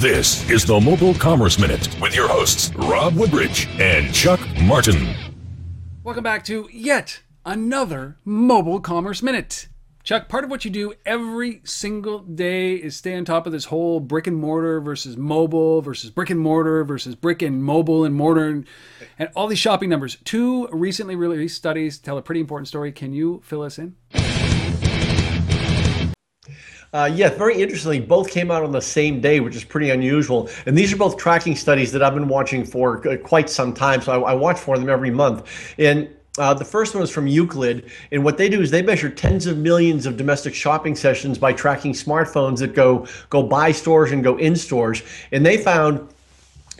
[0.00, 5.14] This is the Mobile Commerce Minute with your hosts, Rob Woodbridge and Chuck Martin.
[6.02, 9.68] Welcome back to yet another Mobile Commerce Minute.
[10.02, 13.66] Chuck, part of what you do every single day is stay on top of this
[13.66, 18.14] whole brick and mortar versus mobile versus brick and mortar versus brick and mobile and
[18.14, 18.66] mortar and,
[19.18, 20.16] and all these shopping numbers.
[20.24, 22.90] Two recently released studies tell a pretty important story.
[22.90, 23.96] Can you fill us in?
[26.92, 30.48] Uh, yeah, very interestingly, both came out on the same day, which is pretty unusual.
[30.66, 34.02] And these are both tracking studies that I've been watching for quite some time.
[34.02, 35.48] So I, I watch for them every month.
[35.78, 36.08] And
[36.38, 39.46] uh, the first one is from Euclid, and what they do is they measure tens
[39.46, 44.22] of millions of domestic shopping sessions by tracking smartphones that go go by stores and
[44.22, 46.08] go in stores, and they found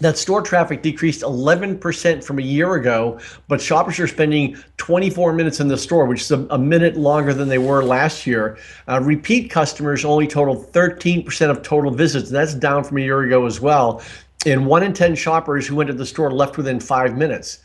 [0.00, 5.60] that store traffic decreased 11% from a year ago, but shoppers are spending 24 minutes
[5.60, 8.58] in the store, which is a, a minute longer than they were last year.
[8.88, 13.22] Uh, repeat customers only totaled 13% of total visits, and that's down from a year
[13.22, 14.02] ago as well.
[14.46, 17.58] And one in 10 shoppers who went to the store left within five minutes.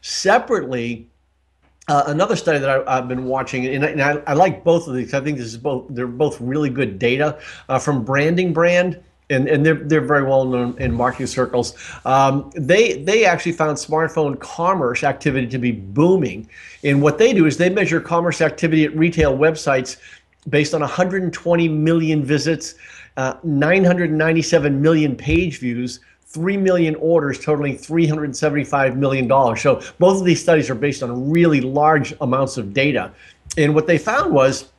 [0.00, 1.06] Separately,
[1.88, 4.88] uh, another study that I, have been watching, and, I, and I, I, like both
[4.88, 5.12] of these.
[5.12, 9.02] I think this is both they're both really good data uh, from Branding Brand
[9.32, 11.74] and, and they're, they're very well known in marketing circles.
[12.04, 16.48] Um, they they actually found smartphone commerce activity to be booming.
[16.84, 19.96] And what they do is they measure commerce activity at retail websites
[20.48, 22.74] based on 120 million visits,
[23.16, 26.00] uh, 997 million page views.
[26.26, 29.28] 3 million orders totaling $375 million.
[29.58, 33.12] So both of these studies are based on really large amounts of data.
[33.58, 34.71] And what they found was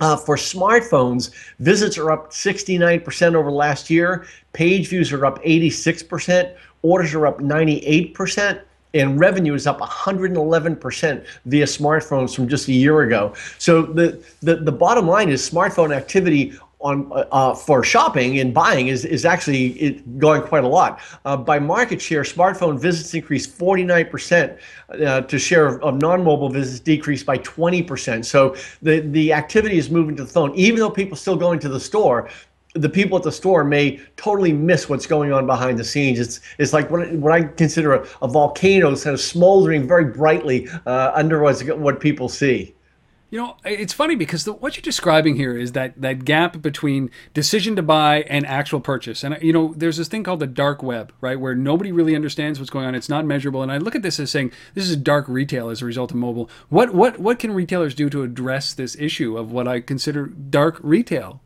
[0.00, 4.26] uh, for smartphones, visits are up 69% over last year.
[4.52, 6.54] Page views are up 86%.
[6.82, 8.60] Orders are up 98%.
[8.94, 13.34] And revenue is up 111% via smartphones from just a year ago.
[13.58, 18.86] So the, the, the bottom line is smartphone activity on uh, for shopping and buying
[18.86, 21.00] is is actually going quite a lot.
[21.24, 24.58] Uh, by market share, smartphone visits increased 49%.
[24.88, 28.24] Uh, to share of, of, non-mobile visits decreased by 20%.
[28.24, 31.68] So the the activity is moving to the phone, even though people still going to
[31.68, 32.30] the store.
[32.74, 36.20] The people at the store may totally miss what's going on behind the scenes.
[36.20, 40.68] It's it's like what, what I consider a, a volcano kind of smoldering very brightly
[40.86, 42.74] uh, under what people see.
[43.30, 47.10] You know, it's funny because the, what you're describing here is that that gap between
[47.34, 49.22] decision to buy and actual purchase.
[49.22, 52.16] And uh, you know, there's this thing called the dark web, right, where nobody really
[52.16, 52.94] understands what's going on.
[52.94, 53.62] It's not measurable.
[53.62, 56.16] And I look at this as saying this is dark retail as a result of
[56.16, 56.48] mobile.
[56.70, 60.80] What what what can retailers do to address this issue of what I consider dark
[60.82, 61.42] retail?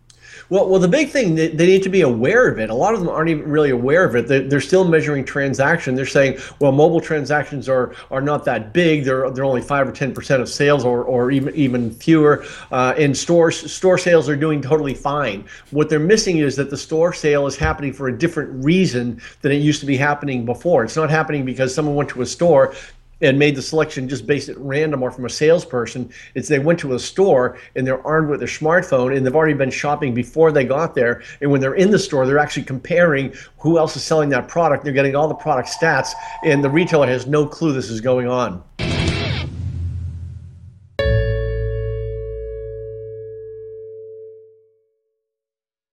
[0.49, 2.71] Well, well, the big thing they, need to be aware of it.
[2.71, 4.29] A lot of them aren't even really aware of it.
[4.29, 5.95] They're, they're still measuring transaction.
[5.95, 9.05] They're saying, well, mobile transactions are are not that big.
[9.05, 12.45] They're they're only five or ten percent of sales, or or even even fewer.
[12.71, 15.45] Uh, and stores store sales are doing totally fine.
[15.71, 19.53] What they're missing is that the store sale is happening for a different reason than
[19.53, 20.85] it used to be happening before.
[20.85, 22.75] It's not happening because someone went to a store
[23.23, 26.13] and made the selection just based at random or from a salesperson.
[26.35, 29.55] It's they went to a store and they're armed with their smartphone and they've already
[29.55, 31.23] been shopping before they got there.
[31.41, 34.85] And when they're in the store, they're actually comparing who else is selling that product.
[34.85, 36.11] They're getting all the product stats,
[36.45, 38.63] and the retailer has no clue this is going on.